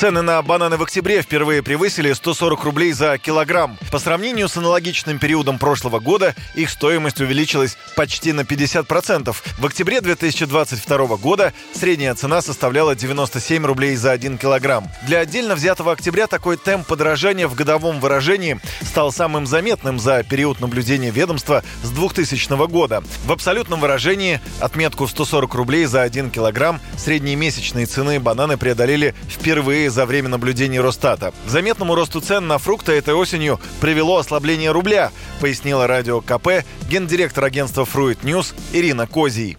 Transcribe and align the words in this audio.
Цены 0.00 0.22
на 0.22 0.40
бананы 0.40 0.78
в 0.78 0.82
октябре 0.82 1.20
впервые 1.20 1.62
превысили 1.62 2.14
140 2.14 2.64
рублей 2.64 2.92
за 2.92 3.18
килограмм. 3.18 3.76
По 3.92 3.98
сравнению 3.98 4.48
с 4.48 4.56
аналогичным 4.56 5.18
периодом 5.18 5.58
прошлого 5.58 6.00
года 6.00 6.34
их 6.54 6.70
стоимость 6.70 7.20
увеличилась 7.20 7.76
почти 7.96 8.32
на 8.32 8.40
50%. 8.40 9.36
В 9.58 9.66
октябре 9.66 10.00
2022 10.00 11.16
года 11.18 11.52
средняя 11.74 12.14
цена 12.14 12.40
составляла 12.40 12.96
97 12.96 13.66
рублей 13.66 13.94
за 13.94 14.12
1 14.12 14.38
килограмм. 14.38 14.90
Для 15.06 15.18
отдельно 15.18 15.54
взятого 15.54 15.92
октября 15.92 16.28
такой 16.28 16.56
темп 16.56 16.86
подорожания 16.86 17.46
в 17.46 17.54
годовом 17.54 18.00
выражении 18.00 18.58
стал 18.80 19.12
самым 19.12 19.46
заметным 19.46 19.98
за 19.98 20.22
период 20.22 20.60
наблюдения 20.60 21.10
ведомства 21.10 21.62
с 21.82 21.90
2000 21.90 22.68
года. 22.68 23.02
В 23.26 23.32
абсолютном 23.32 23.80
выражении 23.80 24.40
отметку 24.60 25.04
в 25.04 25.10
140 25.10 25.54
рублей 25.54 25.84
за 25.84 26.00
1 26.00 26.30
килограмм 26.30 26.80
средней 26.96 27.36
месячной 27.36 27.84
цены 27.84 28.18
бананы 28.18 28.56
преодолели 28.56 29.14
впервые 29.28 29.89
за 29.90 30.06
время 30.06 30.28
наблюдений 30.28 30.80
Росстата. 30.80 31.32
К 31.46 31.48
заметному 31.48 31.94
росту 31.94 32.20
цен 32.20 32.46
на 32.46 32.58
фрукты 32.58 32.92
этой 32.92 33.14
осенью 33.14 33.58
привело 33.80 34.16
ослабление 34.16 34.70
рубля, 34.70 35.10
пояснила 35.40 35.86
радио 35.86 36.20
КП 36.20 36.64
гендиректор 36.90 37.44
агентства 37.44 37.82
Fruit 37.82 38.18
News 38.22 38.54
Ирина 38.72 39.06
Козий. 39.06 39.56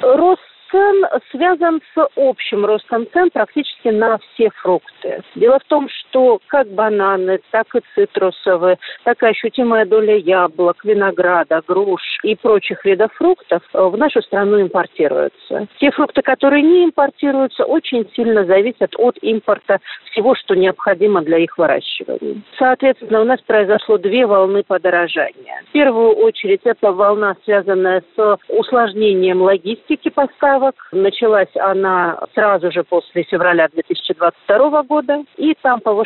Рост 0.00 0.42
цен 0.70 1.04
связан 1.30 1.80
с 1.94 2.08
общим 2.16 2.64
ростом 2.64 3.06
цен 3.12 3.30
практически 3.30 3.88
на 3.88 4.18
все 4.18 4.50
фрукты. 4.62 5.22
Дело 5.34 5.58
в 5.58 5.68
том, 5.68 5.88
что 5.88 6.07
как 6.48 6.68
бананы, 6.68 7.40
так 7.50 7.66
и 7.74 7.80
цитрусовые, 7.94 8.78
так 9.04 9.22
и 9.22 9.26
ощутимая 9.26 9.86
доля 9.86 10.16
яблок, 10.16 10.84
винограда, 10.84 11.62
груш 11.66 12.02
и 12.22 12.34
прочих 12.34 12.84
видов 12.84 13.12
фруктов 13.14 13.62
в 13.72 13.96
нашу 13.96 14.22
страну 14.22 14.60
импортируются. 14.60 15.66
Те 15.78 15.90
фрукты, 15.90 16.22
которые 16.22 16.62
не 16.62 16.86
импортируются, 16.86 17.64
очень 17.64 18.08
сильно 18.14 18.44
зависят 18.44 18.94
от 18.96 19.16
импорта 19.22 19.78
всего, 20.10 20.34
что 20.34 20.54
необходимо 20.54 21.22
для 21.22 21.38
их 21.38 21.56
выращивания. 21.58 22.42
Соответственно, 22.58 23.20
у 23.20 23.24
нас 23.24 23.40
произошло 23.42 23.98
две 23.98 24.26
волны 24.26 24.62
подорожания. 24.66 25.62
В 25.68 25.72
первую 25.72 26.14
очередь, 26.16 26.62
эта 26.64 26.92
волна, 26.92 27.36
связанная 27.44 28.02
с 28.16 28.38
усложнением 28.48 29.42
логистики 29.42 30.08
поставок. 30.08 30.74
Началась 30.92 31.54
она 31.56 32.18
сразу 32.34 32.72
же 32.72 32.82
после 32.84 33.22
февраля 33.24 33.68
2022 33.68 34.82
года. 34.84 35.24
И 35.36 35.54
там 35.62 35.80
повышение 35.80 35.97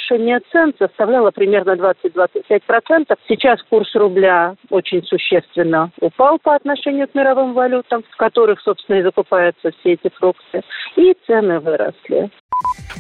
цен 0.50 0.74
составляло 0.78 1.30
примерно 1.30 1.72
20-25%. 1.72 3.16
Сейчас 3.28 3.62
курс 3.68 3.94
рубля 3.94 4.54
очень 4.70 5.02
существенно 5.04 5.90
упал 6.00 6.38
по 6.38 6.54
отношению 6.54 7.08
к 7.08 7.14
мировым 7.14 7.54
валютам, 7.54 8.02
в 8.10 8.16
которых, 8.16 8.60
собственно, 8.60 8.96
и 8.96 9.02
закупаются 9.02 9.70
все 9.80 9.92
эти 9.92 10.08
фрукты. 10.14 10.62
И 10.96 11.14
цены 11.26 11.60
выросли. 11.60 12.30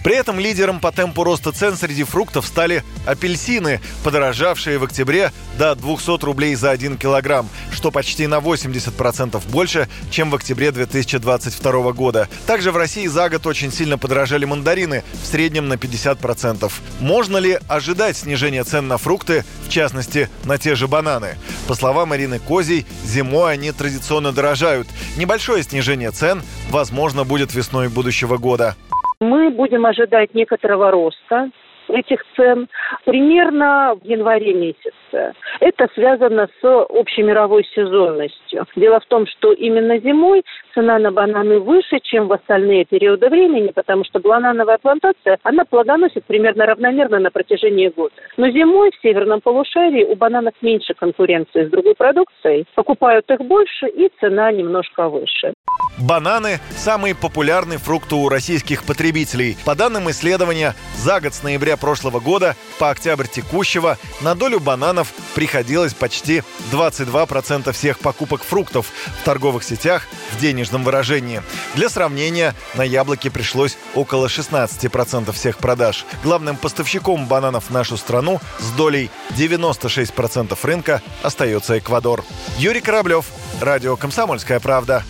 При 0.04 0.16
этом 0.16 0.40
лидером 0.40 0.80
по 0.80 0.90
темпу 0.90 1.22
роста 1.22 1.52
цен 1.52 1.76
среди 1.76 2.02
фруктов 2.02 2.44
стали 2.46 2.82
апельсины, 3.06 3.80
подорожавшие 4.04 4.78
в 4.78 4.84
октябре 4.84 5.30
до 5.58 5.76
200 5.76 6.24
рублей 6.24 6.56
за 6.56 6.70
1 6.70 6.98
килограмм, 6.98 7.48
что 7.70 7.92
почти 7.92 8.26
на 8.26 8.38
80% 8.38 9.40
больше, 9.52 9.88
чем 10.10 10.30
в 10.30 10.34
октябре 10.34 10.72
2022 10.72 11.92
года. 11.92 12.28
Также 12.48 12.72
в 12.72 12.76
России 12.76 13.06
за 13.06 13.30
год 13.30 13.46
очень 13.46 13.70
сильно 13.70 13.96
подорожали 13.96 14.44
мандарины, 14.44 15.04
в 15.12 15.26
среднем 15.26 15.68
на 15.68 15.74
50%. 15.74 16.72
Можно 17.00 17.38
ли 17.38 17.58
ожидать 17.68 18.16
снижения 18.16 18.64
цен 18.64 18.88
на 18.88 18.98
фрукты, 18.98 19.44
в 19.66 19.68
частности, 19.68 20.28
на 20.44 20.58
те 20.58 20.74
же 20.74 20.88
бананы? 20.88 21.36
По 21.68 21.74
словам 21.74 22.10
Марины 22.10 22.38
Козей, 22.38 22.86
зимой 23.04 23.52
они 23.52 23.72
традиционно 23.72 24.32
дорожают. 24.32 24.86
Небольшое 25.16 25.62
снижение 25.62 26.10
цен, 26.10 26.42
возможно, 26.70 27.24
будет 27.24 27.54
весной 27.54 27.88
будущего 27.88 28.36
года. 28.36 28.76
Мы 29.20 29.50
будем 29.50 29.86
ожидать 29.86 30.34
некоторого 30.34 30.90
роста 30.90 31.50
этих 31.88 32.20
цен 32.36 32.68
примерно 33.04 33.94
в 34.00 34.04
январе 34.04 34.54
месяце. 34.54 35.01
Это 35.60 35.88
связано 35.94 36.48
с 36.60 36.64
общемировой 36.64 37.64
сезонностью. 37.74 38.66
Дело 38.76 39.00
в 39.00 39.06
том, 39.06 39.26
что 39.26 39.52
именно 39.52 39.98
зимой 39.98 40.44
цена 40.74 40.98
на 40.98 41.10
бананы 41.10 41.60
выше, 41.60 42.00
чем 42.02 42.28
в 42.28 42.32
остальные 42.32 42.84
периоды 42.84 43.28
времени, 43.28 43.72
потому 43.74 44.04
что 44.04 44.20
банановая 44.20 44.78
плантация, 44.78 45.38
она 45.42 45.64
плодоносит 45.64 46.24
примерно 46.24 46.66
равномерно 46.66 47.18
на 47.18 47.30
протяжении 47.30 47.88
года. 47.88 48.14
Но 48.36 48.48
зимой 48.50 48.90
в 48.90 49.02
северном 49.02 49.40
полушарии 49.40 50.04
у 50.04 50.16
бананов 50.16 50.54
меньше 50.62 50.94
конкуренции 50.94 51.66
с 51.66 51.70
другой 51.70 51.94
продукцией, 51.94 52.66
покупают 52.74 53.30
их 53.30 53.40
больше 53.40 53.88
и 53.88 54.10
цена 54.20 54.50
немножко 54.52 55.08
выше. 55.08 55.52
Бананы– 55.98 56.58
самый 56.76 57.14
популярный 57.14 57.76
фрукт 57.76 58.12
у 58.12 58.28
российских 58.28 58.84
потребителей. 58.84 59.56
По 59.64 59.74
данным 59.74 60.10
исследования, 60.10 60.74
за 60.96 61.20
год 61.20 61.34
с 61.34 61.42
ноября 61.42 61.76
прошлого 61.76 62.18
года 62.18 62.56
по 62.78 62.90
октябрь 62.90 63.26
текущего 63.26 63.98
на 64.22 64.34
долю 64.34 64.58
бананов 64.58 65.01
приходилось 65.34 65.94
почти 65.94 66.42
22% 66.70 67.72
всех 67.72 67.98
покупок 67.98 68.42
фруктов 68.42 68.86
в 69.20 69.24
торговых 69.24 69.64
сетях 69.64 70.06
в 70.32 70.40
денежном 70.40 70.84
выражении. 70.84 71.42
Для 71.74 71.88
сравнения, 71.88 72.54
на 72.74 72.82
яблоки 72.82 73.28
пришлось 73.28 73.76
около 73.94 74.26
16% 74.26 75.32
всех 75.32 75.58
продаж. 75.58 76.04
Главным 76.22 76.56
поставщиком 76.56 77.26
бананов 77.26 77.64
в 77.68 77.70
нашу 77.70 77.96
страну 77.96 78.40
с 78.58 78.70
долей 78.70 79.10
96% 79.30 80.58
рынка 80.62 81.02
остается 81.22 81.78
Эквадор. 81.78 82.24
Юрий 82.58 82.80
Кораблев, 82.80 83.26
Радио 83.60 83.96
«Комсомольская 83.96 84.60
правда». 84.60 85.04